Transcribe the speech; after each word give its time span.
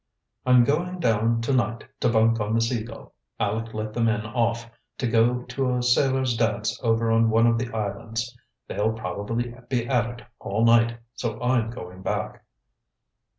"I'm 0.47 0.63
going 0.63 0.99
down 0.99 1.41
to 1.41 1.53
night 1.53 1.83
to 1.99 2.09
bunk 2.11 2.39
on 2.39 2.55
the 2.55 2.59
Sea 2.61 2.83
Gull. 2.83 3.13
Aleck 3.39 3.71
let 3.75 3.93
the 3.93 4.01
men 4.01 4.21
off, 4.25 4.67
to 4.97 5.05
go 5.07 5.43
to 5.43 5.75
a 5.75 5.83
sailor's 5.83 6.35
dance 6.35 6.79
over 6.81 7.11
on 7.11 7.29
one 7.29 7.45
of 7.45 7.59
the 7.59 7.71
islands. 7.71 8.35
They'll 8.67 8.93
probably 8.93 9.53
be 9.69 9.87
at 9.87 10.09
it 10.21 10.25
all 10.39 10.65
night, 10.65 10.97
so 11.13 11.39
I'm 11.39 11.69
going 11.69 12.01
back." 12.01 12.43